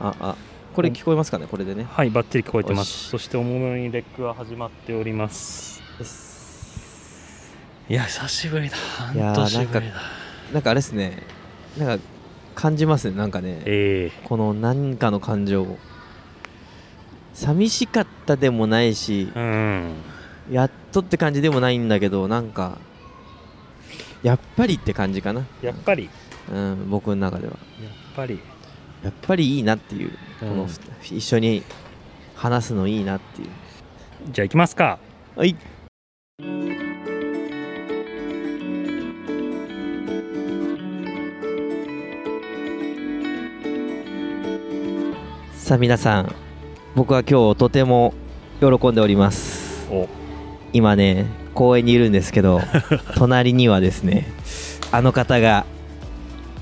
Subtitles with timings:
[0.00, 0.36] ああ。
[0.74, 1.46] これ聞こえますかね？
[1.46, 1.86] これでね。
[1.88, 3.08] はいバッチリ聞こえてます。
[3.10, 5.82] そしておもむろにレックは始まっております。
[7.88, 8.76] いや久しぶりだ。
[9.14, 9.94] いやー半年ぶりだ。
[10.52, 11.22] なんかあれですね。
[11.78, 12.04] なんか
[12.54, 13.16] 感じますね。
[13.16, 13.62] なんかね。
[13.66, 15.78] えこの何かの感情を。
[17.34, 19.92] 寂しかったでもないしえ
[20.48, 20.54] うん。
[20.54, 22.78] やっとって感じでもないんだけどなんか
[24.22, 26.08] やっぱりって感じかな、やっぱり。
[26.52, 27.54] うん、僕の中では。
[27.82, 28.40] やっぱり
[29.04, 30.48] やっぱりいいなっていう、うん。
[30.48, 30.80] このふ
[31.14, 31.62] 一緒に
[32.34, 33.48] 話すのいいなっていう。
[34.32, 34.98] じゃあ行きますか。
[35.36, 35.54] はい。
[45.52, 46.34] さあ皆さん
[46.94, 48.12] 僕は今日とても
[48.60, 49.86] 喜んでおります。
[49.90, 50.08] お。
[50.72, 52.62] 今ね公園にいるんですけど
[53.16, 54.26] 隣にはですね
[54.90, 55.66] あの方が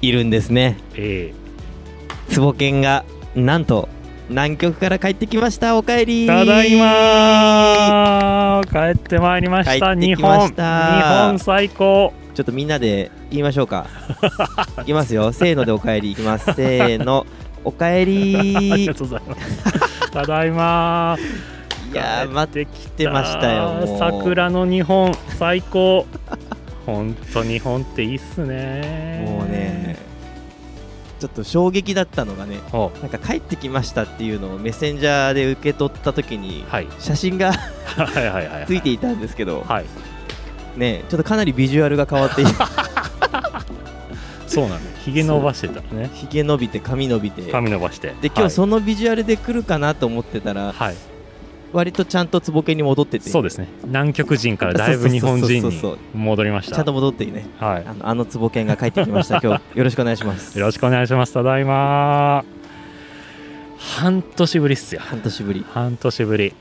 [0.01, 0.77] いるんですね。
[0.97, 1.33] え
[2.33, 3.05] 坪犬が
[3.35, 3.91] なんと
[4.31, 5.77] 南極から帰ってきました。
[5.77, 6.25] おかえり。
[6.25, 8.95] えただいまー。
[8.95, 9.95] 帰ってまいりました。
[9.95, 10.49] 日本。
[10.49, 12.15] 日た本最高。
[12.33, 13.87] ちょっとみんなで言いましょうか。
[14.81, 15.31] いきますよ。
[15.33, 16.51] せーのでおかえりいきます。
[16.57, 17.27] せーの。
[17.65, 20.11] おかえありりがとうございます。
[20.11, 21.93] ただいまー。
[21.93, 26.07] いやー待帰っててましたよ桜の日本最高。
[26.87, 29.52] 本当日本っていいっすねもうね
[31.23, 36.89] ちょっと衝撃だったのがねおなんか帰ってきましたっていうのをメッセンジャーで受け取った時にはい。
[36.99, 37.53] 写真が
[38.67, 39.85] ついていたんですけどはい。
[40.77, 42.53] ねちょっとかなりビジュアルが変わっていて
[44.49, 44.99] そうなんだ。
[45.05, 45.81] ひげ伸ばしてた。
[45.95, 46.11] ね。
[46.13, 47.53] ひげ伸びて髪伸びて。
[47.53, 48.15] 髪伸ばして。
[48.21, 50.97] で今日そのビジュアルで来るかなと思ってたら、はい、はい
[51.73, 53.31] 割とちゃんと坪家に戻ってて。
[53.31, 53.69] そうですね。
[53.85, 56.77] 南極人からだいぶ日本人に戻りました。
[56.77, 57.47] ちゃんと戻ってね。
[57.59, 57.85] はい。
[57.87, 59.41] あのあの坪犬が帰ってきました。
[59.43, 60.59] 今日よろしくお願いします。
[60.59, 61.33] よろしくお願いします。
[61.33, 62.45] ただいま
[63.79, 65.01] 半年ぶりっすよ。
[65.03, 65.65] 半年ぶり。
[65.73, 66.55] 半年ぶり。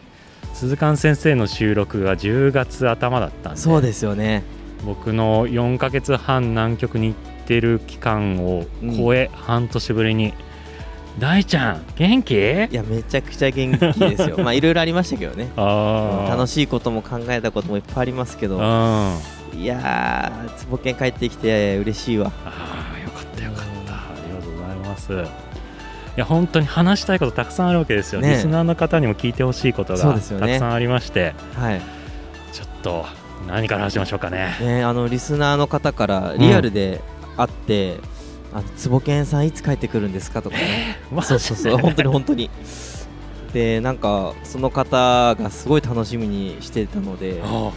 [0.53, 3.59] 鈴鹿先生の収録が10月頭だったんで。
[3.59, 4.43] そうですよね。
[4.85, 8.65] 僕の4ヶ月半南極に行ってる期間を
[8.97, 10.33] 超え、半年ぶりに
[11.19, 12.33] 大ちゃん元気？
[12.35, 12.37] い
[12.71, 14.37] やめちゃくちゃ元気ですよ。
[14.43, 15.49] まあいろいろありましたけどね。
[15.55, 18.57] 楽しいことも考えたこともいっぱいありますけど。
[18.57, 18.63] うん。
[18.63, 19.17] あ
[19.53, 22.31] いやー坪犬帰ってきて嬉しいわ。
[22.45, 23.93] あーよかったよかった。
[23.93, 25.13] ありがとうございます。
[25.13, 30.13] いや本当に話したいことたくさんあるわけですよ、ねリスナーの方にも聞いてほしいことがね。
[30.13, 31.81] たくさんありまして、はい。
[32.51, 33.05] ちょっと
[33.47, 34.55] 何から話しましょうかね。
[34.61, 37.01] ねあのリスナーの方からリアルで
[37.37, 37.97] 会って、
[38.53, 40.41] あの坪犬さんいつ帰ってくるんですか？
[40.41, 41.77] とかね、 マそうそうそう。
[41.77, 42.49] 本当に本当に。
[43.53, 47.71] でなんかその方がすごい楽しみにしてたのであ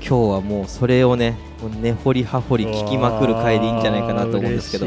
[0.00, 1.36] 今日はもうそれをね
[1.82, 4.86] 根掘り葉掘り聞きまくる回でいいんじゃないかなと思うんですけど。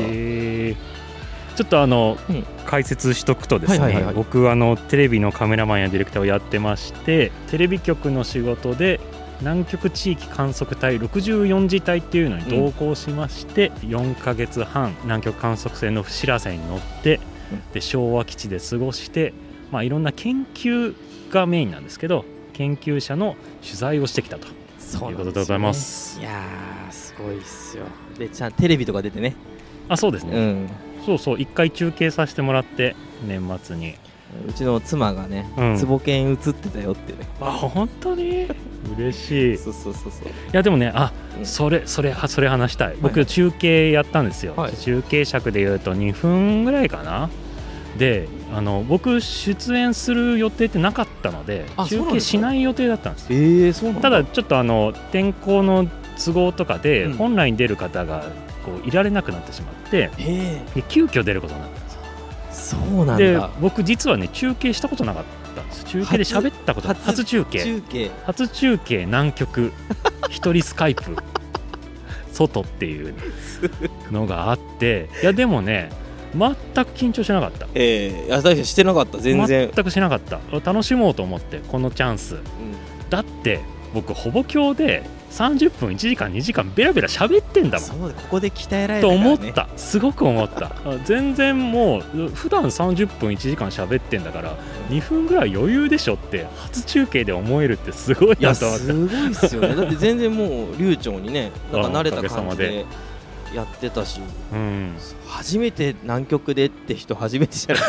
[1.56, 2.44] ちょっとあの、うん。
[2.66, 4.06] 解説しとくとですね、はいはいはい。
[4.06, 9.00] はい僕あのテレビのカメラマンやディレクターをやってましてテレビ局の仕事で
[9.44, 17.20] 南極地域観測隊64次隊っていうのに同行しまして、4ヶ月半南極観測船のしらせに乗って、
[17.52, 17.72] うん。
[17.74, 19.34] で昭和基地で過ごして、
[19.70, 20.96] まあ、いろんな研究
[21.30, 22.24] がメインなんですけど
[22.54, 24.48] 研究者の取材をしてきたと。
[24.80, 26.20] そういうことでございます。
[26.20, 27.84] いやーすごいっすよ。
[28.18, 29.36] でちゃんテレビとか出てね。
[29.90, 30.70] あそうですね、うん。
[31.06, 31.40] そうそう。
[31.42, 32.96] 一回中継させてもらって
[33.28, 33.96] 年末に。
[34.48, 35.78] うちの妻がね、うん。
[35.78, 37.20] 坪犬映ってたよってね。
[37.40, 38.48] あ本当に？
[38.98, 39.54] 嬉しい。
[39.54, 40.32] いそうそうそうそう。
[40.52, 41.46] やでもねあうん。
[41.46, 42.88] それそれはそれ話したい。
[42.90, 42.98] はい。
[43.02, 44.74] 僕中継やったんですよ、はい。
[44.78, 47.30] 中継尺でいうと2分ぐらいかな。
[47.98, 53.38] であの僕出演する予定ってなかったので中継しない予定だったんですよ。
[53.38, 55.88] えー、そうなんただちょっとあの天候の
[56.24, 57.14] 都合とかでうん。
[57.14, 58.32] 本来に出る方が
[58.66, 62.02] こういられなくなってしまってへで急遽出ることになったんですよ。
[62.50, 66.88] えそうなんでだ僕実はね中継したことなかったんです中継で喋ったこと。
[66.88, 67.64] 初初中継。
[67.64, 68.12] 中継。
[68.26, 69.72] 初中継南極。
[70.30, 71.16] 一人スカイプ。
[72.34, 73.14] 外っていう
[74.12, 75.10] のがあって。
[75.22, 75.92] いやでもね
[76.36, 76.50] 全
[76.86, 77.68] く緊張しなかった。
[77.76, 78.24] ええ。
[78.24, 79.20] ー、いや大丈夫してなかった。
[79.20, 80.40] 全然、全くしなかった。
[80.64, 82.38] 楽しもうと思ってこのチャンス。
[83.10, 83.60] だって
[83.94, 88.14] 僕ほぼ今日で30分1時間2時間ベラベラ喋ってんだもん。
[88.14, 89.68] ここで鍛えられたと思った。
[89.76, 90.68] すごく思った。
[90.86, 94.56] あ全然もう普段30分1時間喋ってんだから
[94.90, 99.76] 2分ぐらい余裕でしょって初中継で思えるってすごいなと思ってすごいっすよね。
[99.76, 102.86] だって全然もう流暢にねなんか慣れた感じで
[103.56, 104.22] やってたし。
[104.52, 104.94] うん。
[105.28, 107.84] 初めて南極でって人初めてじゃない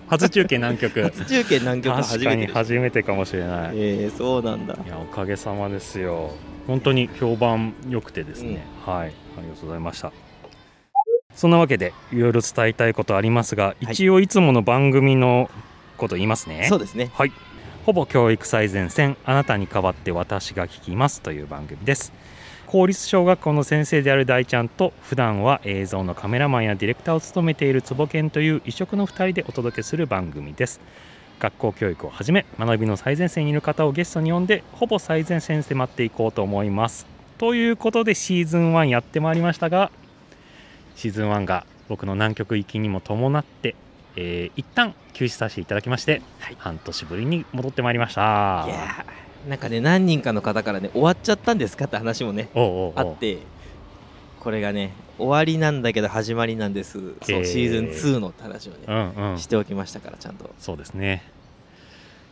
[0.08, 3.72] 初中継南極初中継南極初めて初めてかもしれない。
[3.74, 4.74] ええそうなんだ。
[4.74, 6.30] いやおかげさまですよ。
[6.66, 9.08] 本当に評判良くてですね、はい。
[9.08, 10.12] ありがとうございました。
[11.34, 15.50] そんなわけでいろいろ伝えたいことありますが、一応いつもの番組の
[15.96, 16.66] こと言いますね。
[16.68, 17.10] そうですね。
[17.14, 17.32] はい。
[17.84, 22.12] ほぼ教育最前線あなたに代わって私が聞きますという番組です
[22.72, 30.80] 公立小学校の先生である大ちゃんと普段は映像のカメラマンやディレクターを務めている坪健という異色の2人でお届けする番組です。
[31.38, 37.06] 学校教育をはじめ学びの最前線にいる方をゲストに呼んでほぼ最前線に迫っていこうと思います。
[37.36, 39.90] ということでシーズン1やってまいりましたが
[40.96, 43.76] シーズン1が僕の南極行きにも伴って、
[44.16, 46.56] えー一旦休止させていただきまして、はい。
[46.58, 48.66] 半年ぶりに戻ってまいりました
[49.48, 52.48] なんかね何人かの方からね終わっちゃったんですかって話もね
[52.94, 53.38] あって
[54.40, 56.92] これがね終わりなんだけど始まりなんです。
[56.92, 57.44] そう、えー。
[57.44, 59.38] シーズン2のって話をね、うんうん。
[59.38, 60.50] しておきましたからちゃんと。
[60.58, 61.22] そうですね。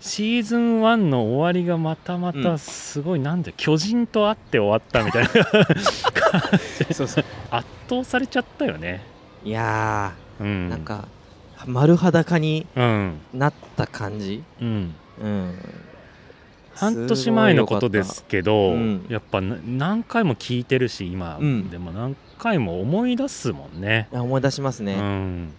[0.00, 5.30] シーズン1の終わりがまたまたすごい、なんで巨人と会って終わったみたいな。
[6.94, 7.24] そうそう。
[7.50, 9.04] 圧倒されちゃったよね。
[9.44, 10.68] いやー、うん。
[10.70, 11.06] なんか
[11.66, 13.20] 丸裸にうん。
[13.34, 14.42] なった感じ。
[14.60, 14.94] うん。
[15.22, 15.58] うん
[16.80, 19.06] 半年前のことですけど、うん。
[19.08, 21.70] やっぱな何回も聞いてるし今、うん。
[21.70, 24.08] でも何回も思い出すもんね。
[24.10, 25.52] 思い出しますうね、ん。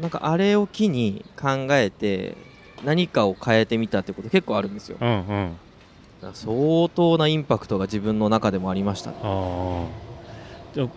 [0.00, 2.36] なんかあれを機に考えて
[2.84, 4.96] 何かを変えてみたってこと結構あるんですよ。
[5.00, 5.52] うんうん。
[6.32, 9.16] 相当なインパクトが自分の中でもありましたね。
[9.22, 9.24] あ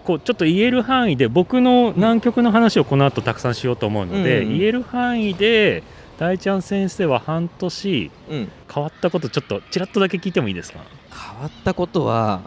[0.06, 4.58] こうちょっと言える範囲で僕の南極の話をこの後たくさんしようと思うので、うんうん。
[4.58, 5.84] 言える範囲で
[6.18, 8.52] 大ちゃん先生は半年うん。
[8.74, 10.80] 変わったことちょっとちらっとだけ聞いてもいいですか？
[11.12, 12.42] 変わったことは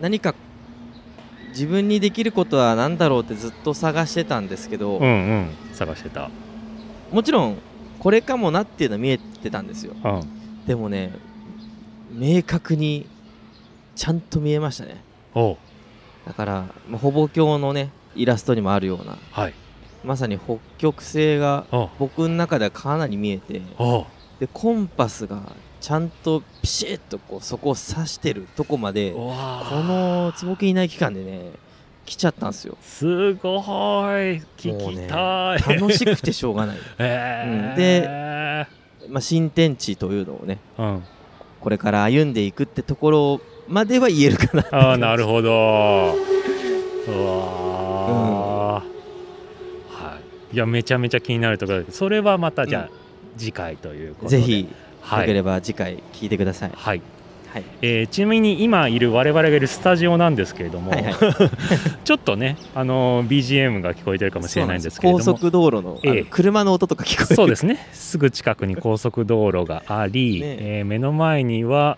[0.00, 0.34] 何か
[1.50, 5.50] 自分にできることは何だろうってずっと探してたんですけど、うんうん。
[5.74, 6.30] 探してた。
[7.12, 7.58] もちろん
[7.98, 9.94] これかもなっていうのは見えてたんですよ。
[10.02, 10.66] うん。
[10.66, 11.12] でもね
[12.12, 13.06] 明確に
[13.94, 15.02] ちゃんと見えましたね。
[16.26, 19.54] だから、まあ、ほぼ鏡のねイラストにもあるようなはい
[20.04, 21.66] まさに北極星が
[21.98, 23.62] 僕の中ではかなり見えて
[24.40, 29.34] でコンパスがちゃんとピシッとこうそこを指してるとこまでこ
[29.70, 31.50] の坪木いない期間でね
[32.04, 32.78] 来ちゃったんですよ。
[32.80, 34.40] すごい。
[34.56, 38.78] 聞きたい、楽しくてしょうがない、 えー。
[39.10, 41.04] まあ、新天地というのをねうん、
[41.60, 46.14] これから歩んでいくってところまでは言えるかなあなるほど
[50.58, 52.96] やめちゃめちゃ気になるところでそれはまたじゃあ、
[53.36, 54.38] 次回ということで。
[54.38, 54.66] ぜひよ
[55.00, 57.02] はい、ければ次回聞いてください、はい。
[57.52, 57.64] はい。
[57.80, 61.14] えーちなみに今いる我々がいるスタジオなんですけれども、はいはい。
[62.04, 65.24] ちょっとね、あのー BGM が聞こえてるかもしれないんですけれども。
[65.24, 66.24] 高速道路のええ。
[66.28, 67.36] 車の音とか聞こえる。
[67.36, 67.88] そうですね。
[67.92, 70.82] すぐ近くに高速道路があり、ねえ。
[70.82, 71.96] ー目の前には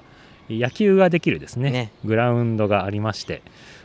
[0.48, 1.70] 野球ができるですね。
[1.70, 1.92] ね。
[2.04, 3.42] グラウンドがありまして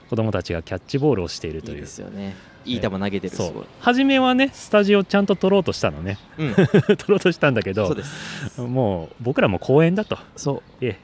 [0.09, 2.35] 子どもたちがキャッチボールをしているといいいうですよね
[2.65, 3.53] いい球投げてるすそう。
[3.53, 3.65] ごい。
[3.79, 6.17] 初めはねスタジオちゃんと撮ろうとしたのね。
[6.37, 6.53] うん。
[6.97, 8.59] 撮ろうとしたんだけどそうです。
[8.61, 10.17] もう僕らも公園だと。
[10.35, 10.61] そう。
[10.81, 10.97] ええ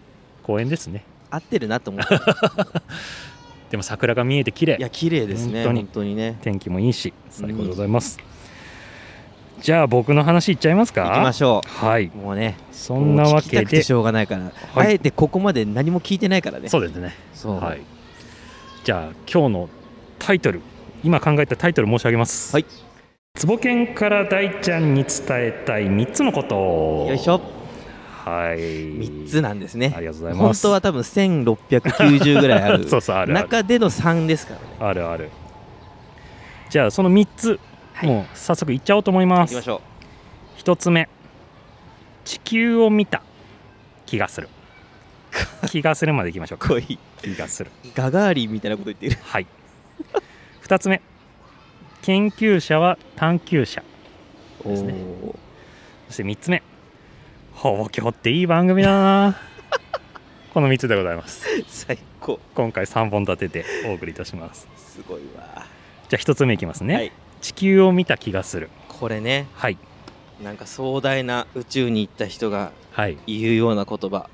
[0.43, 1.03] 公園ですね。
[1.29, 2.15] 合ってるなと思って
[3.71, 4.77] でも桜が見えて綺麗。
[4.77, 6.15] いや綺麗ですね本当に。
[6.15, 6.37] ね。
[6.41, 8.19] 天気もいいし最高でございます、
[9.61, 11.05] じゃあ僕の話いっちゃいますか？
[11.07, 13.83] 行きましょはい、うもうねそんなわけで。
[13.83, 14.49] しょうがないから、は
[14.83, 14.87] い。
[14.87, 16.67] あえてここまで何も聞いてないからね。
[16.67, 17.15] そうですね。
[17.45, 17.81] はい。
[18.83, 19.69] じゃあ今日の
[20.19, 20.61] タイトル
[21.03, 22.53] 今考えたタイトル申し上げます。
[22.53, 22.65] はい。
[23.35, 27.07] 坪犬から大ちゃんに伝えたい3つのこと。
[27.09, 27.41] よいしょ。
[28.23, 28.57] はい。
[28.59, 29.93] 3つなんですね。
[29.95, 30.61] ありがとうございます。
[30.63, 34.65] 本当は多分1690ぐらいある そうそうある中での3ですからね。
[34.79, 35.29] あるある。
[36.69, 37.59] じゃあその3つ、
[37.93, 38.09] はい。
[38.09, 39.55] もう早速いっちゃおうと思います。
[39.55, 39.81] 行きましょ
[40.59, 41.09] 1つ目
[42.25, 43.23] 地球を見た。
[44.05, 44.49] 気がする。
[45.69, 46.69] 気がするまでいきましょうか。
[46.79, 47.71] 気がする。
[47.95, 49.17] ガガーリンみたいなこと言ってる。
[49.23, 49.47] はい
[50.71, 51.01] 2つ目。
[52.01, 53.83] 研究者は探求者。
[54.63, 54.93] ですね。
[56.07, 56.63] そして3つ目。
[57.51, 59.37] ほぼ今日っていい番組だな。
[60.53, 61.45] この3つでございます。
[61.67, 62.39] 最高。
[62.55, 64.65] 今回3本立ててお送りいたします。
[64.77, 65.65] すごいわ。
[66.07, 67.11] じゃあ1つ目いきますね、はい。
[67.41, 68.69] 地球を見た気がする。
[68.87, 69.47] これね。
[69.55, 69.77] はい。
[70.41, 73.17] なんか壮大な宇宙に行った人がはい。
[73.27, 74.29] 言うような言葉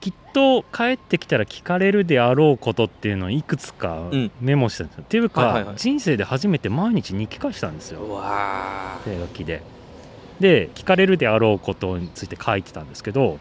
[0.00, 4.30] きっと帰ってきたら聞かれるであろうことっていうのをいくつかうん。
[4.40, 5.76] メモしたんですよ、っていうか、はいはいはい。
[5.76, 8.00] 人生で初めて毎日日記書いてたんですよ。
[9.04, 9.62] 手書きで。
[10.40, 13.40] で聞かれるであろうことについて書いてたんですけど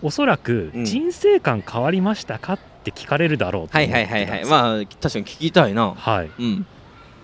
[0.00, 0.84] おそらくうん。
[0.84, 4.44] 人生観変わりましたかって聞かれるだろうとは思っていはいはいはい。
[4.46, 5.92] まあ確かに聞きたいな。
[5.94, 6.30] はい。
[6.38, 6.66] うん。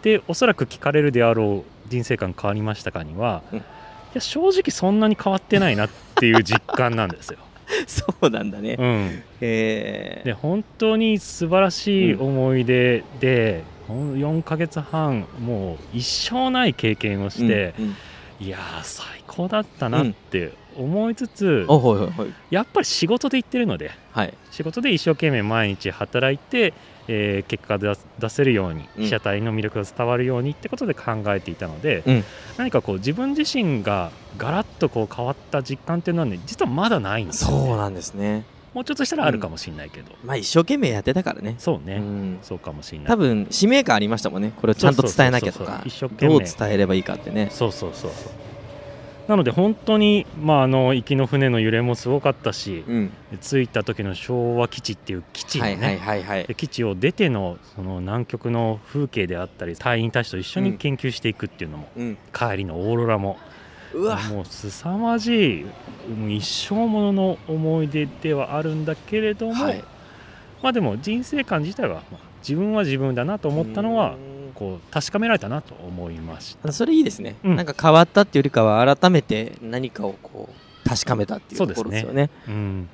[0.02, 3.58] でおそらく聞かれるであろう人生観変わりましたかには、うん。
[3.58, 3.62] い
[4.14, 7.38] や正直そんなに変わってないなっていう実感なんですよ
[7.86, 17.96] そうなんだね、うん、で本当に素晴らしい思い出で、ほん4ヶ月半もう一生ない経験をして、うんうん。
[18.40, 21.66] いやー最高だったなって思いつつ、
[22.50, 24.34] やっぱり仕事で行ってるのではい。
[24.50, 26.72] 仕事で一生懸命毎日働いて、
[27.08, 29.04] えー結果出す出せるようにうん。
[29.04, 32.24] 被写体の魅力が伝わるようにってことで考えていたので、うん。
[32.56, 38.44] 何かこう自分自身がガラッとこう変わった実感っていうのはね実はまだないんですよ、ね、そうなんですね。
[38.74, 41.56] もうちょっとしたらあるかもしれないけど、まあ一生懸命やってたからね。
[41.58, 42.38] そうね、うん。
[42.42, 43.06] そうかもしれない。
[43.06, 44.52] 多分使命感ありましたもんね。
[44.56, 45.84] これをちゃんと伝えなきゃとか。
[46.18, 46.54] どう命。
[46.54, 47.48] 伝えればいいかってね。
[47.50, 48.32] そうそうそうそう
[49.32, 53.12] なので本当に、まあ、あの行きの船の揺れもすごかったし、うん。
[53.40, 62.18] 着いた時の昭和基地っていう基地のね、はいはい基地を出てのその南極の風景であったり隊員たちと一緒に研究していくっていうのも、うん。
[62.34, 63.38] 帰りのオーロラも
[63.94, 64.20] うわ。
[64.28, 65.66] もう凄まじい
[66.36, 69.82] 一生ものの思い出ではあるんだけれども、はい。
[70.62, 74.31] まあでも人生観自体は、まあ自分は自分だなと思ったのはうん
[74.62, 76.70] こう確かめられたなと思いました。
[76.70, 77.56] それいいですね、うん。
[77.56, 82.30] なんか変わったっていうよりかは改めて何かをこう確かめたっていうところですよね。
[82.46, 82.88] うん、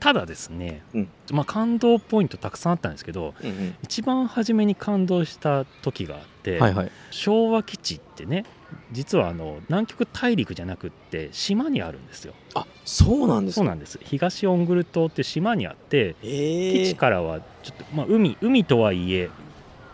[0.00, 1.08] ただですね、うん。
[1.30, 3.74] まあ、感動ポイントたくさんあったんですけどうんうん。
[3.82, 6.92] 一番初めに感動した時があって、はいはい。
[7.10, 8.46] 昭和基地ってね
[8.90, 12.32] 実はあの南極大陸じゃなくって島にあるんですよ。
[12.54, 13.60] あそうなんですか。
[13.60, 14.00] そうなんです。
[14.02, 19.28] 東オングル島って島にあってえ基え地からはちょっと、まあ、海海とはいえ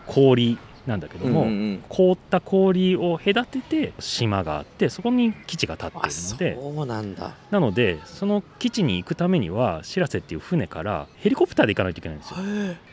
[0.07, 0.57] 氷
[0.89, 1.83] なんだけども、うんうんうん。
[1.87, 7.35] 凍った氷を隔てて島があってそこに基地が建っていあるのでそうなんだ。
[7.51, 12.37] なのでその基地に行くためにはしらせっていう船からヘリコプターで行かないといけないんですよ。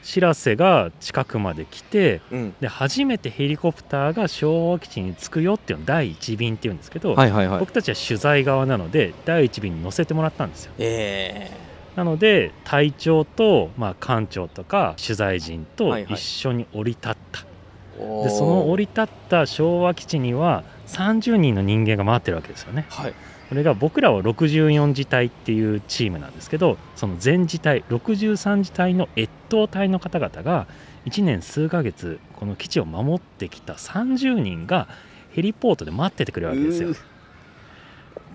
[0.03, 2.55] しらせが近くまで来てうん。
[2.61, 7.61] で初めてヘリコプターが昭和基地に着くよっていうのを第1便っていうんですけど、はいはいはい。
[7.61, 10.73] 僕たちは取材側なので第1便に乗せてもらったんですよ。
[10.79, 11.50] え
[11.97, 16.15] なので隊長と、まあ、艦長とか取材陣とはいはい。
[16.15, 17.56] 一緒に降り立った、え
[17.99, 22.87] でその降り立った昭和基地には30人の人間が待ってるわけですよね。
[22.91, 23.15] はい。
[23.49, 30.67] これが僕らは64次隊っていうチームなんですけどその全次隊63次隊の越冬隊の方々が
[31.07, 34.88] 1年数ヶ月この基地を守ってきた30人が
[35.33, 36.95] ヘリポートで待っててくれるわけですよ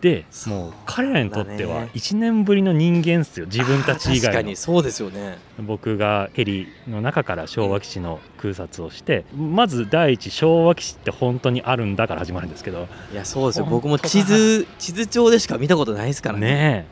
[0.02, 0.74] でもう。
[0.86, 1.92] 彼らにとってはだね。
[1.94, 3.46] 1年ぶりの人間っすよ。
[3.46, 4.50] 自分たち以外の。
[4.50, 4.56] に。
[4.56, 5.38] そうですよね。
[5.60, 12.88] 僕がヘリの中から昭和基地の空撮をしてまず第一昭和基地って本当にあるんだから始まるんですけど。
[13.12, 13.66] いやそうですよ。
[13.66, 16.48] 僕も地図地図帳でしか見たことないですからね。
[16.50, 16.86] ね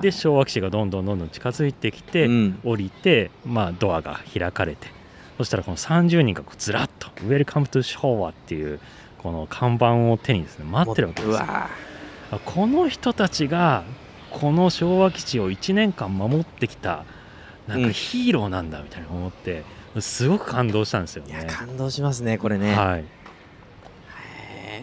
[0.00, 2.60] で昭和基地がどんどんどんどん近づいてきて、うん。
[2.64, 4.86] 降りて、まあ、ドアが開かれて
[5.38, 8.80] そしたらこの30人がこうずらっと「Welcome to 昭和」っていう
[9.18, 11.36] この看板を手にですね待ってるわけですよ。
[11.36, 11.87] うわあ
[12.44, 13.84] この人たちが
[14.30, 17.04] この昭和基地を1年間守ってきた
[17.66, 17.92] なんかうん。
[17.92, 19.64] ヒーローなんだみたいな思って、
[20.00, 21.46] すごく感動したんですよいやね。
[21.50, 23.04] 感動しますねこれね、はい、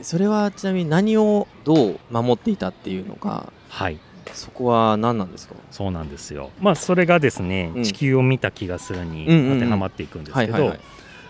[0.01, 3.99] それはちなみに何をどう守っていたっていうのかはい、
[4.33, 5.55] そこは何なんですか？
[5.69, 6.49] そうなんですよ。
[6.59, 7.83] まあそれがですね、うん。
[7.83, 10.75] 地球を見た気がするに当てはまっていくんですけど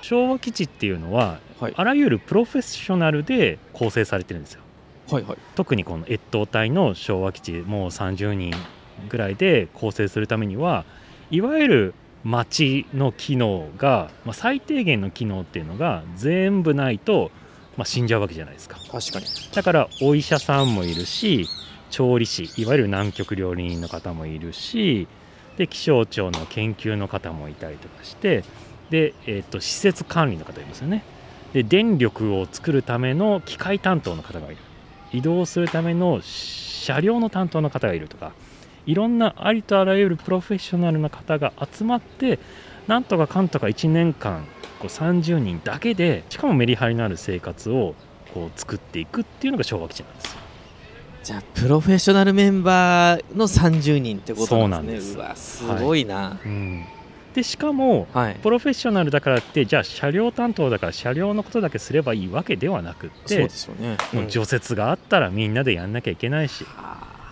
[0.01, 1.74] 昭和基地っていうのははい。
[1.75, 4.62] あらゆるプロフェッショナルで構成されてるんですよ。
[5.10, 5.38] はいはい。
[5.56, 8.54] 特にこの越冬隊の昭和基地もう30人
[9.10, 10.86] ぐらいで構成するためには
[11.32, 11.94] いわゆる
[12.24, 17.30] 町の機能が、まあ、最低限の機能っていうのが全部ないと、
[17.78, 18.78] まあ、死んじゃうわけじゃないですか。
[18.92, 19.26] 確かに。
[19.54, 21.48] だからお医者さんもいるし
[21.92, 25.08] 調理師いわゆる南極料理人の方もいるし
[25.58, 28.44] で気象庁の研究の方もいたりとかして
[28.90, 31.04] で、えー、と施設管理の方いますよね。
[31.54, 34.58] で電力を作るための機械担当の方がいる
[35.12, 38.34] 移動するための車両の担当の方がいるとか
[38.86, 42.40] いろんなありとあらゆるプロフェッショナルな方が集まって
[42.88, 44.46] なんとかかんとか1年間
[44.80, 47.96] こう30人だけでしかもメリハリのある生活を
[48.34, 50.40] こう作っていくっていうのが昭和基地なんですよ。
[51.24, 55.14] じゃあプロフェッショナルメンバーの30人ってことそうなんんです。
[55.14, 56.40] すねうわすごいな。
[56.46, 56.86] うん、
[57.36, 63.98] でしかもはい、プロフェッショナルだからってじゃあ車両担当だから車両のことだけすればいいわけではなくっそうてですよね。
[64.13, 66.65] もう除雪があったらみんなでやんなきゃいけないし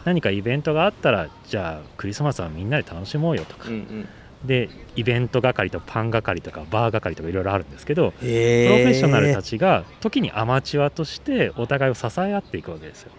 [0.03, 4.07] 何かイベントがあったらじゃあクリスマスはみんなで楽しもうよとか、うんうん。
[4.45, 13.11] でイベント係とパン係とかバー係とかいろいろあるんですけどプへロフェッショナルたちちが時にアマチュアとしてお互いを支え合っていくわけですよ。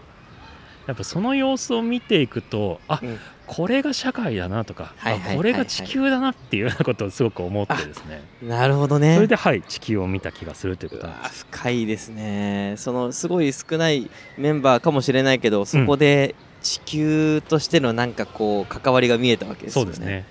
[0.87, 5.29] やっぱその様子を見ていくとあ、うんこれが社会だなとか、はいはいはい。
[5.29, 8.23] はいあこれが地球だなっていうようなことをすごく思ってですね。
[8.43, 9.15] なるほどね。
[9.15, 11.47] それではい地球を見た気がするということなんです。
[11.51, 12.75] 深いですね。
[12.77, 19.93] そのすごい少ないメンバーかもしれないけどそこで地球としてのなんかこう関わりが見えたわけですよね。
[19.93, 20.25] そうですね。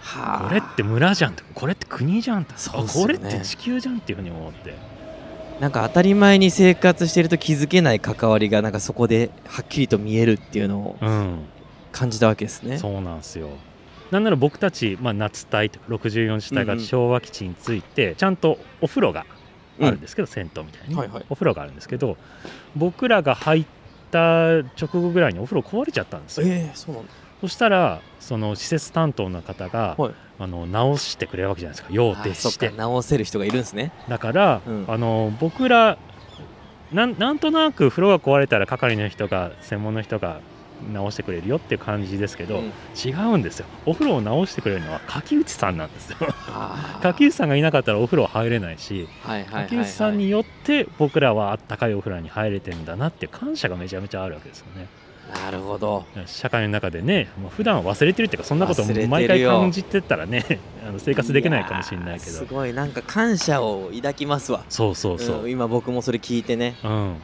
[0.00, 0.48] はあ。
[0.48, 2.90] これって村じゃんこれって国じゃんそうね。
[2.92, 4.74] これって地球じゃんっていうふうに思って。
[5.60, 11.38] なんか当たり前に生活してると気づけない関わりがなんかそこではっきりと見えるっていうのをうん
[11.92, 12.78] 感じたわけですね。
[12.78, 13.48] そうなんですよ。
[14.10, 16.84] なんなら僕たち、まあ、夏隊とか64次隊がうんうん。
[16.84, 19.24] 昭和基地についてちゃんとお風呂が
[19.80, 21.24] あるんですけど、銭湯みたいに、はいはい。
[21.30, 22.16] お風呂があるんですけど
[22.74, 23.66] 僕らが入っ
[24.10, 26.46] た直後ぐらいにお風呂壊れちゃったんですよ。
[26.48, 27.12] ええそうなんだ。
[27.40, 30.12] そしたらその施設担当の方が、はい。
[30.40, 31.92] あの直してくれるわけじゃないですか。
[31.92, 32.70] 用を徹して。
[32.70, 33.92] 直せる人がいるんですね。
[34.08, 34.84] だから、うん。
[34.88, 35.98] あの僕ら
[36.92, 40.40] なんなんとなく風呂が壊れたら係の人が専門の人が
[40.92, 42.72] 直してくれるよっていう感じですけど、うん。
[42.96, 43.66] 違うんですよ。
[43.86, 46.16] お風呂を直してくれるのは柿内さんなんですよ。
[47.02, 54.86] 柿内さんがいなかったらお風呂入れないしはいはい柿内さんによって僕らはあったかいお風呂に入れてんだなっていう感謝がめちゃめちゃあるわけですよね。
[55.44, 56.04] なるほど。
[56.26, 60.44] 社会の中でねもう普段は忘れてるっていうかそんなこと毎回感じてたらね
[60.86, 62.72] あの生活できないかもしれないけやーすどごい。
[62.72, 64.64] なんか感謝を抱きますわ。
[64.68, 66.76] そうそうそう、ん今僕もそれ聞いてね。
[66.82, 67.16] うん、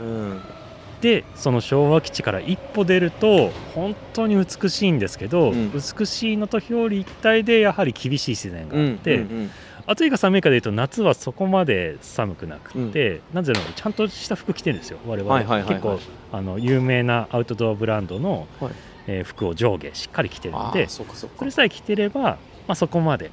[0.00, 0.40] うん。
[1.04, 5.70] でその昭和基地から一歩出ると本当に美しいんですけど、うん。
[5.70, 9.50] 美しいのと表裏一体でやはり厳しい自然があって、うんうん
[9.86, 14.98] 暑いか寒いかでいうと夏はそこまで寒くなくて、なぜならちゃんとした服着てるんですよ。
[15.06, 16.00] 我々、はいはい結構
[16.32, 18.72] あの有名なアウトドアブランドの、はい。
[19.06, 21.04] えー服を上下しっかり着てるのでそ
[21.44, 21.50] れ。
[21.50, 23.30] さえ着てれば、まあ、そこまで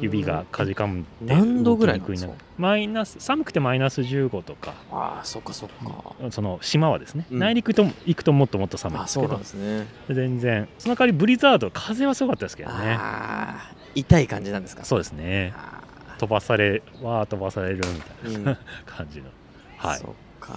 [0.00, 2.32] 指がかじかむ何度ぐらいなんですか？
[2.56, 4.72] マイナス寒くてマイナス15とか。
[4.90, 6.30] ああそっかそっか。
[6.30, 7.38] その島はですね、うん。
[7.40, 9.26] 内陸と行くともっともっと寒いんですけど。
[9.26, 9.86] あそうなんですね。
[10.08, 10.68] 全然。
[10.78, 12.98] その代わりブリザード風はすごかったですけどね。
[13.94, 14.84] 痛い感じなんですか？
[14.84, 15.52] そうですね。
[15.56, 15.82] あ
[16.18, 18.44] 飛ばされわー飛ばされるみたいーうん。
[18.44, 19.26] な 感じの、
[19.76, 19.98] はい。
[19.98, 20.54] そっか。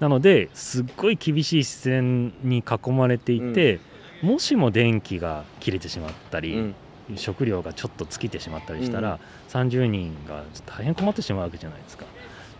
[0.00, 3.78] なのですっごい厳しい自然に囲まれていて、
[4.20, 6.74] もしも電気が切れてしまったり、うん
[7.16, 9.18] 食食料がちょっと尽きてしまったりしたら、
[9.48, 12.06] 30人が大変困ってしまうわけじゃないですか。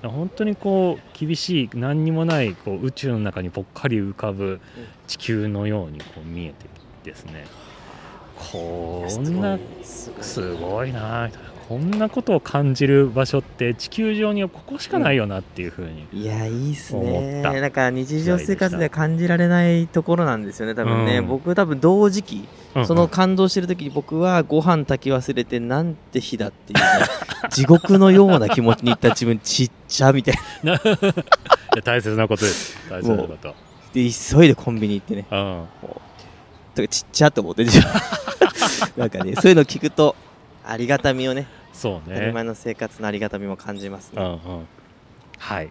[0.03, 4.61] 本当にこう厳しい何にもないこう宇宙の中にぽっかり浮かぶ
[5.07, 6.67] 地球のようにこう見えて
[7.05, 7.47] ですね
[8.37, 20.75] こんなすごいすごいなみたいなこんなことを感じる場所って地球上にはここしかないよなっていうふうに、いやいいっす思ねなんか日常生活では感じられないところなんですよね。
[20.75, 26.85] 多分ね、うん僕多分同時期うんその感動してる時に僕はご飯炊き忘れてなんて日だっていう、ね、
[27.51, 30.81] 地獄のような気持ちにいった自分ちっちゃみたいな。
[31.85, 32.77] 大切なことです。
[32.91, 33.55] 大切なこと。
[33.95, 35.27] で急いでコンビニ行ってね。
[35.31, 35.65] うん。
[36.75, 37.67] とかちっちゃと思って
[38.97, 40.17] なんかねそういうの聞くと
[40.65, 41.47] ありがたみをね。
[41.73, 44.67] そう当たりね前の生活のありがたみも感じますね、うんうん。
[45.39, 45.71] はい。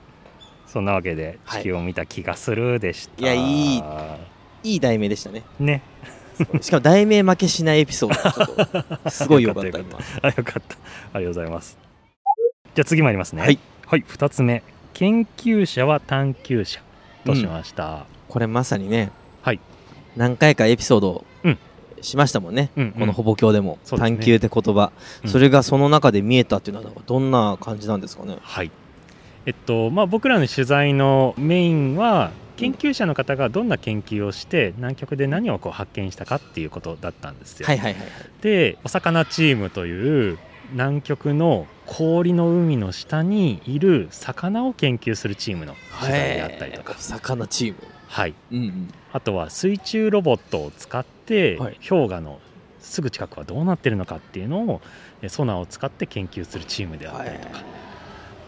[0.67, 1.62] そんなわけではい。
[1.62, 3.84] 地球を見た気がするでした、いやいい。
[4.63, 5.43] いい題名でしたね。
[5.60, 5.82] ね。
[6.62, 9.10] しかも題名負けしないエピソード。
[9.10, 9.99] すごいよかったよか今。
[10.21, 10.60] あよかった。
[10.60, 11.77] ありがとうございます。
[12.73, 13.41] じゃあ次参りますね。
[13.41, 14.63] はい、はい、2つ目。
[14.93, 16.82] 研究者は探求者
[17.25, 19.60] としました、これまさにね、はい。
[20.15, 21.58] 何回かエピソードうん
[22.01, 22.91] しましたもんね、うんうん。
[22.93, 23.79] このほぼ教でも。
[23.91, 23.97] ね。
[23.97, 24.91] 探求って言葉、
[25.23, 25.29] うん。
[25.29, 28.37] それがその中で見えたっていうのはどんな感じなんですかね？
[28.41, 28.71] はい。
[29.45, 37.65] えっとまあ僕らの取材のメインは研究者の方がどんな研究をして南極で何をこう発見したかっていうことだったんですよ。
[37.65, 38.11] はいはいはいはい。
[38.41, 40.37] でお魚チームという
[40.73, 46.95] 南極の氷の海の下にいる魚を研究するチームの取材であったりとか。
[46.97, 47.77] 魚チーム。
[48.07, 48.93] はい、うんうん。
[49.11, 51.20] あとは水中ロボットを使って、
[51.58, 51.78] はい。
[51.88, 52.39] 氷河の
[52.80, 54.82] すぐ近くはどうなってるのかっていうのを
[55.22, 57.63] えソナーを使って研究するチームであったりとか、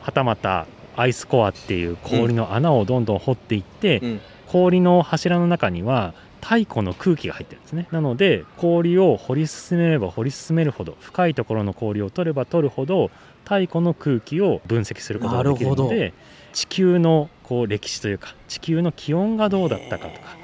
[0.02, 0.65] はたまた
[0.96, 4.22] アイスコアっていう氷の穴をどんどん掘っていって、うん。
[4.54, 7.88] 氷の柱の中には太古の空気が入ってるんですね。
[7.91, 13.10] なので氷を掘り進めれば掘り進めるほど深いところの氷を取れば取るほど
[13.46, 16.13] 太古の空気を分析することができるので
[16.52, 20.38] 地球のこう歴史というか地球の気温がどうだったかとか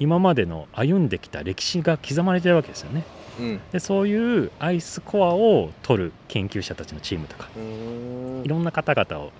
[0.00, 3.04] 今までの歩んできた歴史が刻まれてるわけですよね。
[3.38, 3.60] うん。
[3.70, 7.48] でそういうアイスコアを取る研究者たちのチームとか
[8.44, 9.32] いろんな方々を、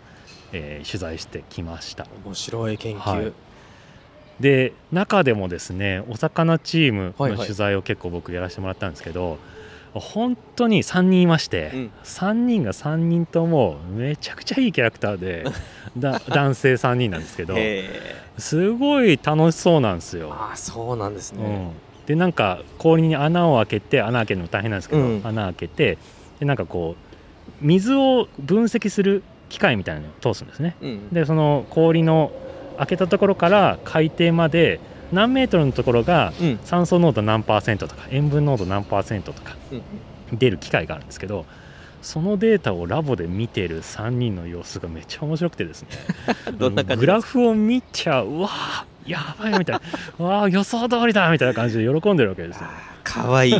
[0.52, 2.06] えー取材してきました。
[2.24, 3.32] 面白い研究、はい。
[4.38, 7.38] で中でもですねお魚チームはいはい。
[7.38, 9.38] の取材を結構僕やらせてもらったんですけど、
[9.94, 11.90] 本当に3人いまして、うん。
[12.04, 15.44] 3人が3人ともめちゃくちゃいいキャラクターで
[15.98, 17.88] だ男性3人なんですけどへ
[18.38, 20.32] すごい楽しそうなんですーよ。
[20.32, 25.20] ああそうなんですね、うん、でなんか氷に穴を開けて穴開けるの大変なんですけど、うん。
[25.24, 25.98] 穴開けて
[26.38, 30.76] でなんかこう水を分析する機械みたいなのを通すんですね。
[30.80, 31.08] うん。
[31.10, 32.30] でその氷の
[32.78, 34.80] 開けたところから海底まで
[35.12, 36.58] 何メートルのところがうん。
[36.64, 40.38] 酸素濃度何パーセントとか塩分濃度何パーセントとかうん。
[40.38, 41.44] 出る機械があるんですけど
[42.02, 45.88] そのデータをラボで見てる3人の様子がめっちゃ面白くてですね。
[46.96, 49.82] グラフを見ちゃううわーやばいみたいな
[50.18, 52.66] うわー予想通りだみたいな感じで喜んでるわけですよ。
[53.02, 53.52] かわいい。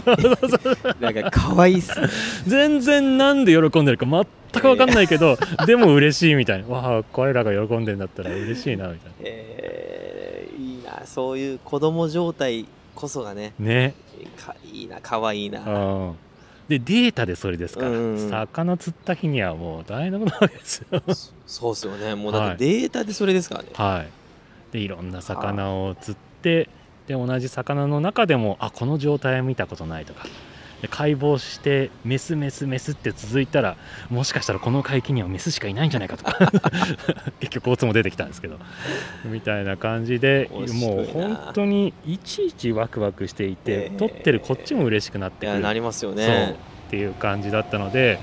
[1.00, 2.08] なんかかわいいっすね。
[2.46, 9.89] 全然なんで喜んでるか全く分かんないけど、でも嬉しいみたいなわあ彼らが喜んでんだったら嬉しいなみたいえー、いいな
[11.14, 13.94] そういう子供状態こそがねなね。
[14.36, 15.60] かいいなかわいいな。
[15.60, 16.16] うん。
[16.68, 18.30] でデータでそれですから、うんうん。
[18.30, 21.02] 魚釣った日にはもう大変なことなわけですよ。
[21.08, 22.14] そそうっすよね。
[22.14, 22.54] もうだはい。
[22.54, 24.08] ってデータでそれですからね、はい。
[24.72, 26.68] でいろんな魚を釣って
[27.08, 30.24] で同じ魚の中でもあここの状態は見たことないとか。
[30.24, 30.30] で
[30.88, 33.76] 解剖してメスメスメスって続いたら
[34.08, 36.24] もしかしたらこの海域にはメスしかいないんじゃないかと。
[36.24, 36.38] か
[37.40, 38.58] 結局オツも出てきたんですけど。
[39.24, 45.54] みたいな感じでもう本当にいちいちワクワクしていて、えー撮ってるこっちも嬉しくなっいてくる。
[45.56, 46.56] やなりますよね。
[46.86, 48.18] っていう感じだったので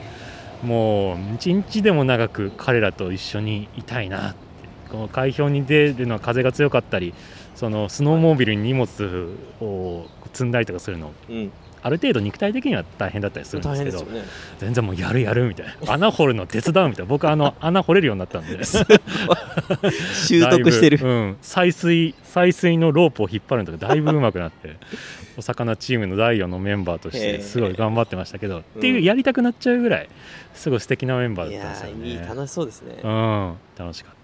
[0.63, 4.48] もう一日でも長く彼らと一緒にいたいなって。
[4.88, 7.13] この海氷に出るのは風が強かったり
[7.56, 11.52] そのスノーモービルに荷物を積んだりとかするのうん
[11.88, 14.23] ある程度肉体的には大変だったりするんですけどね。
[14.60, 15.93] 全然もうやるやるみたいな。
[15.93, 17.10] 穴掘るの手伝うみたいな。
[17.10, 21.00] 僕あの 穴掘れるようになったんで 習得してる。
[21.02, 24.76] うん、採水採水のロープを引っ張るのとかだいぶ上手くなって
[25.38, 28.62] お魚チームの第4のメンバーとしてすごい頑張ってましたけど、うん。
[28.62, 30.10] っていうやりたくなっちゃうぐらい
[30.54, 32.08] すごい素敵なメンバーいだったんですよね。
[32.10, 33.00] いい楽しそうですね。
[33.02, 34.17] うん、楽しかった。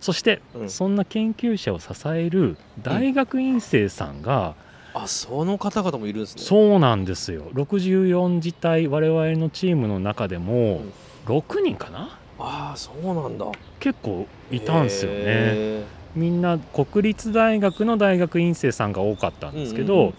[0.00, 0.70] そして、うん。
[0.70, 4.54] そんな研究者を支える大学院生さんが、
[5.02, 6.42] あその方々もいるんですね。
[6.42, 7.44] そうなんですよ。
[7.52, 10.92] 64自体我々のチームの中でもうん。
[11.26, 12.18] 6人かな？
[12.38, 13.46] ああそうなんだ。
[13.80, 15.18] 結構いたんですよね。
[15.24, 15.84] へ
[16.14, 20.14] みんな国立大学の大学院生さんが多かったんですけど、うんうんうん。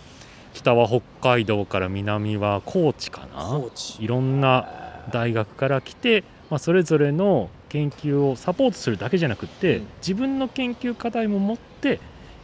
[0.54, 4.68] 北は北海道から南は高知かーないろんな
[5.12, 9.88] 大学から来て、まあ、それぞれの研究をサポートするだけじゃなくって、うん。
[9.98, 12.00] 自分の研究課題も持って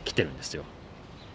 [0.06, 0.64] 来てるんですよ。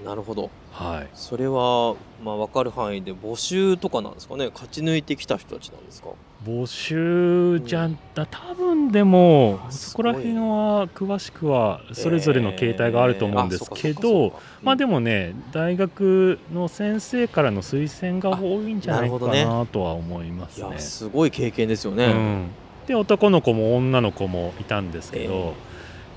[0.04, 4.50] なるほどはい、それはまあ分かる範囲で募集とかなんですかね？
[4.52, 6.10] 勝ち抜いてきた人たちなんですか？
[6.46, 20.68] 募集じゃんだ多分でもあそこら辺は詳しくはそれぞれの形態があると思うんですけど、まあでももね大学の先生からの推薦が多いんじゃないかあなとは思いますね。
[20.68, 20.78] いや。
[20.80, 22.50] すごい経験ですよね、うん、
[22.86, 25.54] で男の子も女の子もいたんですけど、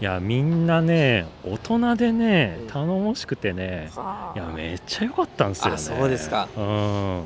[0.04, 2.68] いやみんなね大人でねうん。
[2.68, 5.74] 頼もしくてね、はいやめっちゃ良かったんですよね。
[5.76, 6.50] あそうですか。
[6.58, 7.20] うん。
[7.20, 7.24] あ。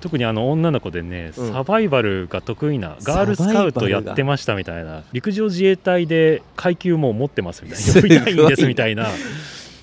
[0.00, 1.52] 特にあの女の子でね、うん。
[1.52, 9.06] サバイバルが得意なガールスカウトやってましたみたいな 陸上自衛隊で階級も持ってますみたいな呼びたいんですみたいな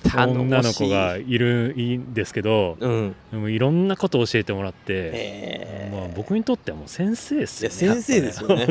[0.02, 3.14] 頼女の子がいるいいんですけどうん。
[3.30, 8.66] でもいろんなことを教えてもらって、へまあ、僕にとってはもう先生ですよ先生ですよね。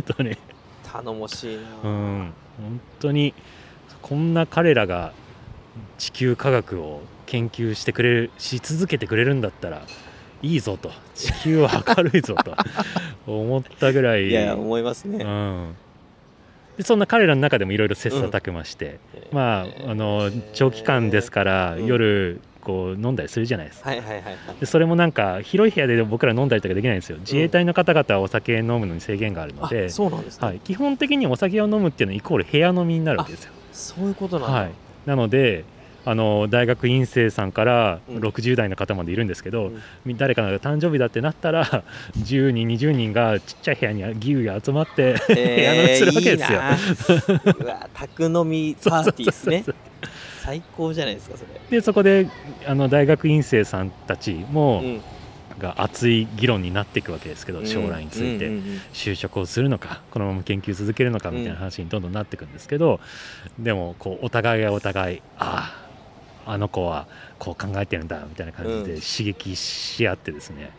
[0.91, 3.33] 頼もしいな、うん本当に
[4.01, 5.13] こんな彼らが
[5.97, 9.81] 地球科学を研究してくれるし続けてくれるんだったら
[10.41, 10.91] いいぞと。
[11.15, 12.55] 地球は明るいぞと。
[13.25, 14.27] 思ったぐらい。
[14.27, 15.75] いや思いますね、うん、
[16.77, 18.99] でそんな彼らの中でもいろいろ切磋琢磨して、
[19.31, 21.85] まああの長期間ですから、うん。
[21.85, 23.89] 夜こう飲んだりするじゃないですか。
[23.89, 24.35] はいはいはいはい。
[24.59, 27.17] でそれもなんか広い部屋で僕ら飲んだりとかできないんですよ。
[27.19, 33.53] 自衛隊の方々はお酒飲むのに制限があるのであ、そうなんですね、はい、基本的にお酒を飲むっていうのはイコール部屋飲みになるわけですよ。
[33.71, 34.71] そういうことなんだ、はい、
[35.05, 35.65] なので
[36.05, 38.17] あの大学院生さんからうん。
[38.19, 39.81] 60代の方までいるんですけど、うん。
[40.05, 41.65] み誰かの誕生日だってなったら
[42.17, 46.59] 10人20人がちっちゃい部屋にギュウギ集まって 部屋飲みするわけですよ。
[46.59, 47.55] いいな。
[47.59, 49.63] うわ宅飲みパーティーですね。
[49.65, 49.75] そう
[50.43, 51.49] 最高じゃないですかそれ。
[51.69, 52.27] でそこで
[52.65, 55.01] あの大学院生さんたちも、うん。
[55.59, 62.99] が熱い議論になっていくわけですけど将来について、うんうんうん就職をするのかこのまま研究続けるのかみたいな話にどんどんなっていくんですけど、
[63.59, 65.75] でもこうお互いがお互いあ
[66.45, 67.07] ああの子は
[67.39, 68.83] こう考えてるんだみたいな感じうん。
[68.83, 70.71] で刺激し合ってですね、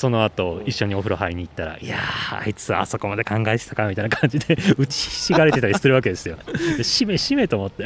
[0.00, 6.38] その後うん一緒にお風呂入りに行ったら、いやーあいつあそこまで考えてたかみたいな感じで 打ちひしがれてたりするわけですよ。
[6.78, 7.82] でしめしめと思って。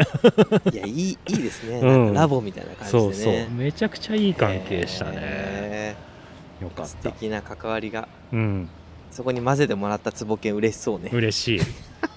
[0.73, 2.15] いやいいいいですね、うん。
[2.15, 3.03] ラボみたいな感じでね。
[3.03, 3.51] そうそう。
[3.51, 5.17] めちゃくちゃいい関係したね。
[5.17, 5.97] へ
[6.63, 6.83] よかった。
[6.85, 8.07] ー素敵な関わりが。
[8.33, 8.69] うん。
[9.11, 11.11] そこに混ぜてもらったつぼけん嬉しそうね。
[11.13, 11.61] 嬉しい。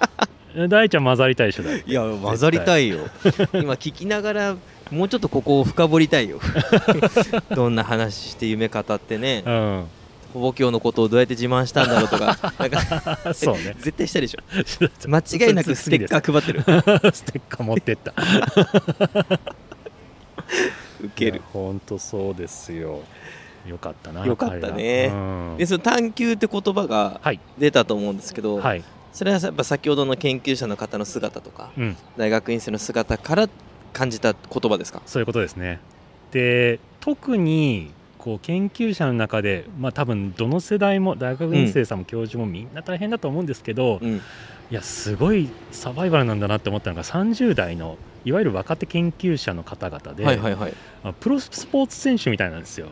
[0.70, 3.00] 大ちゃん混ざりたいでしょいや混ざりたいよ。
[3.54, 4.56] 今聞きながら
[4.92, 6.40] もうちょっとここを深掘りたいよ。
[7.56, 9.44] どんな話して夢語ってね。
[9.46, 9.86] うん。
[10.34, 12.38] ほぼ教のことをどうやって自慢したんだろうとか。
[12.60, 13.76] なんかそうね。
[13.82, 14.40] 絶対したでしょ。
[15.08, 16.62] 間違いなくステッカー配ってる。
[16.62, 18.14] ーステッカー持ってった。
[21.02, 21.42] ウケる。
[21.54, 23.02] 本当そうですよ。
[23.66, 25.10] よかったなよかったね。
[25.12, 25.56] うん。
[25.58, 27.40] でその探求って言葉がはい。
[27.58, 33.50] 出たと思うんですけど、はい、それはやっぱ先ほどの研究者の方の姿とかうん、大学院生の姿から
[33.98, 35.02] 感じた言葉ですか？
[35.06, 35.80] そういうことですね。
[36.32, 44.22] で特にこう研究者の中で、まあ、多分どの世代も大学院生さんも教授もみんな大変だと思うんですけど、うん。
[44.70, 50.74] いやすごいサバイバルなんだなって思ったのが30代のいわゆる若手研究者の方々で、はいはいはい。
[51.06, 52.88] あプロスポーツ選手みたいなんですよ。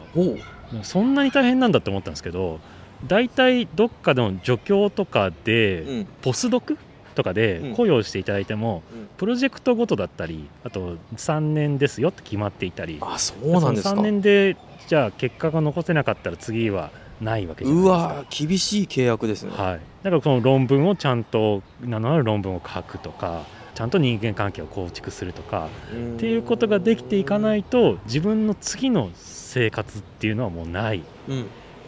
[0.83, 2.61] そんなに大変なんだって思ったんですけど
[3.05, 6.07] 大体どっかの助教とかで、うん。
[6.21, 6.77] ポスドク
[7.15, 7.75] とかでうん。
[7.75, 9.07] 雇用していただいても、うん。
[9.17, 12.99] プロジェクトごとだったりあと3年ですよって決まっていたり。
[13.01, 13.89] あそうなんですか。
[13.89, 17.97] その3年でじゃあ結果が残せなかったら次はないわけじゃないうですか。
[17.97, 26.15] わ厳しい契約ですね、はい、だからこの論文をちゃんと名のある論文を書くとかちゃんと人間関係を構築するとかうん。
[26.15, 31.03] っていうことができていかないと自分の次の生活っていうのはもうない。
[31.27, 31.41] うん。
[31.43, 31.45] っ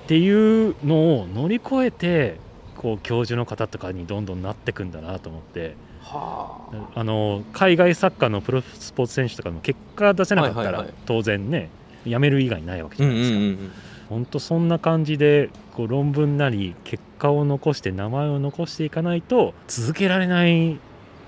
[0.08, 0.30] てい
[0.70, 2.40] うのを乗り越えて
[2.78, 5.76] こう教授の方とかにどんどんなっていくんだなと思って。
[6.02, 7.00] はあ。
[7.00, 11.70] あの海外サッカーのプロスポーツ選手とかも結果出せなかったら当然ね
[12.06, 13.38] 辞める以外ないわけじゃないですか。
[13.38, 13.72] うん
[14.10, 20.80] 本当そんな感じでこう論文なり結果を残して名前を残していかないと続けられない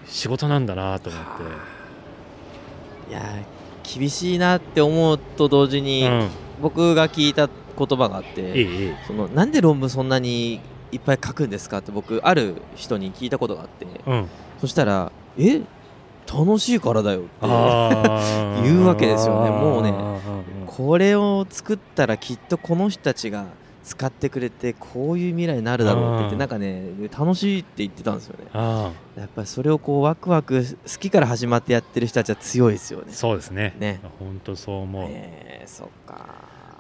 [0.06, 1.24] 仕事なんだなと思っ
[3.10, 6.30] いやー厳しいなって思うと同時て、に、うん、
[6.62, 8.96] 僕が聞いた言葉があって、えええ。
[9.08, 13.86] そのなんで論文そんなにいっぱい書くんですかって僕ある人に聞いたことがあって。
[13.86, 15.62] えうん、そしたら「え
[16.32, 17.30] 楽しいからだよ」って
[18.64, 19.50] 言うわけですよね。
[19.50, 19.94] もうね
[20.68, 23.46] これを作ったらきっとこの人たちが
[23.84, 26.40] 使ってくれてこういう未来になるだろうって言ってうん。
[26.40, 26.84] なんかね
[27.18, 28.46] 楽しいって言ってたんですよね。
[28.54, 33.06] あやっぱりそれをこうワクワク好きから始まってやってる人たちは強いですよね。
[33.10, 33.76] ーそうですね。
[33.80, 34.00] ね。
[34.20, 36.26] 本当そう思う、えーそっか。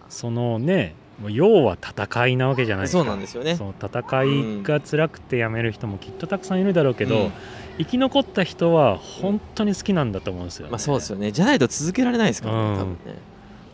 [0.09, 2.99] そのねもう要は戦いなわけじゃないですか。
[2.99, 3.55] そうなんですよね。
[3.55, 7.31] その戦いが辛くて辞める人もきっとたくさんいるだろうけど、うん。
[7.77, 10.71] 生き残った人は本当に好きなんだと思うんですよ、ね。
[10.71, 11.31] まあそうですよね。
[11.31, 12.85] じゃないと続けられないですからね、ね。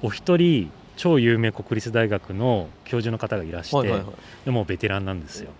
[0.02, 4.10] お一人超有名国立大学の教授の方がいらして、はいはいはい。
[4.46, 5.52] でもうベテランなんですよ。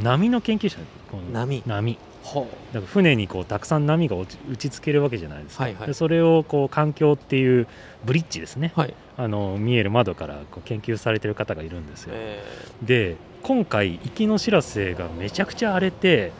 [0.00, 0.78] 波の研究者
[1.10, 1.62] この波。
[1.66, 1.98] 波。
[2.22, 5.86] ほだから船にこうたくさん波が打ちつけるわけじゃないですか、はいはい。
[5.88, 7.66] でそれをこう環境っていう
[8.04, 12.44] ブリッジですね、はいあの見える窓からこう研究されてる方がいるんですよ、え
[12.82, 16.32] で今回行きの知らせがめちゃくちゃ荒れて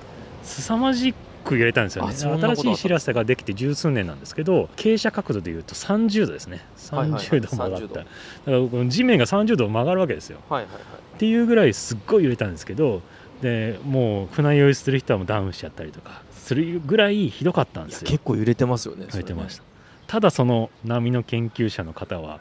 [0.42, 2.14] 凄まじく揺れたんですよね。
[2.14, 6.64] 新しい知らせができて十数年なんですけど傾斜角度でいうと30度ですね。
[6.90, 7.22] はいはいはい。
[7.22, 7.94] 30度曲がった、30度。
[7.94, 8.08] だか
[8.46, 10.38] らこの地面が30度曲がるわけですよ。
[10.48, 10.82] ーはいはいはい。
[10.82, 13.02] っていうぐらいすっごい揺れたんですけど
[13.40, 18.08] でもう船酔いする人はもうダウンしちゃったりとかするぐらいひどかったんですよ。
[18.08, 19.06] 結構揺れてますよね。
[19.12, 19.73] 揺れてました
[20.14, 22.38] たただその波の研究者の方は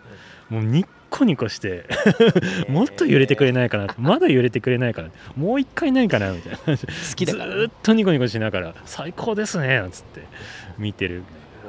[0.49, 1.85] もうニッコニコして
[2.69, 7.45] もっと揺れてくれないかなまだ揺れてくれないかなもう一回ないかなみたいな好きだから。
[7.47, 10.21] ねずーっとニコニコしながら最高ですねなんつって
[10.77, 11.23] 見てる。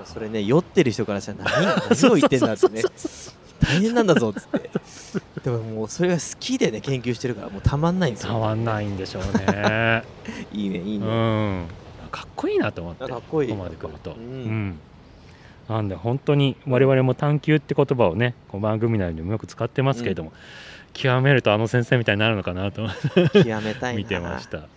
[0.05, 2.83] それね酔ってる人からしたら何何を言ってんだってね。
[3.63, 4.71] 大変なんだぞっつって。
[5.43, 8.35] でももうそれが好きでね研究してるからもうたまんないんですよ。
[8.35, 10.03] たまんないんでしょうね。
[10.53, 11.67] いいねいいうね、ん
[12.11, 13.49] かっこいいなと思ってかっこいい。
[13.49, 14.21] ここまで来ると、うん。
[14.21, 14.79] うん
[15.69, 20.33] なんで本当に我々も探求って言葉をねこう番組内でもよく使ってますけれども、
[20.93, 22.87] 極めるとあの先生みたいになるのかなと
[23.33, 23.99] 極めたいな。
[23.99, 24.69] 見てました。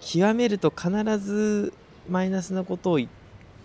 [0.00, 1.72] 極めると必ず
[2.08, 3.14] マイナスなことを言って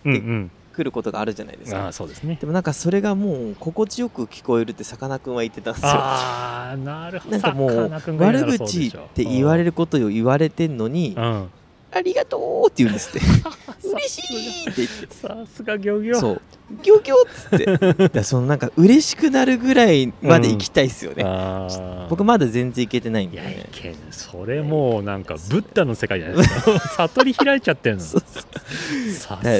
[0.04, 0.50] うんうん。
[0.74, 1.86] くることがあるじゃないですあか。
[1.88, 2.36] あそうですね。
[2.40, 5.88] でもなんかそれがもう心地よく聞こえるってさかなクンは言ってたんですよ。
[5.92, 7.38] ああなるほど。
[7.38, 11.48] なんかもう悪口って言われることを言われてんのにうん
[11.94, 13.20] ありがとうって言うんですって。
[13.86, 15.14] 嬉しいって言って。
[15.14, 16.18] さすが漁業。
[16.18, 16.42] そう。
[16.82, 18.22] ギョギョっつって。
[18.24, 22.08] そのなんか嬉しくなるぐらいまで行きたいっすよね、あー。
[22.08, 23.96] 僕まだ全然いけてないんいやいでねけん。
[24.10, 26.78] それもうなんかブッダの世界じゃないですか。
[27.08, 28.02] 悟り開いちゃってるの。
[28.02, 28.24] さす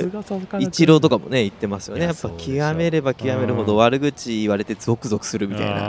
[0.09, 3.79] がさすが一郎とかもね言ってますよいやねやっぱ極めれば極めるほどうん。
[3.79, 5.81] 悪口言われてゾクゾクするみたいな、あ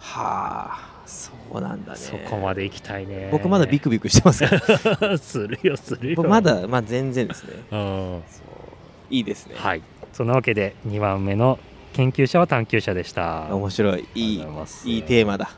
[0.00, 0.89] はあ
[1.50, 1.98] そうなんだね。
[1.98, 3.28] ーそこまで行きたいね。
[3.32, 5.18] 僕まだビクビクしてますから。
[5.18, 6.16] するよするよ。
[6.16, 7.54] 僕まだまあ全然ですね。
[7.72, 8.22] うん。
[9.10, 9.82] いいですね、はい。
[10.12, 11.58] そんなわけで2番目の
[11.92, 13.54] 研究者は探求者でした。
[13.54, 14.08] 面白い。
[14.14, 14.44] いい
[14.84, 15.50] いいテーマだ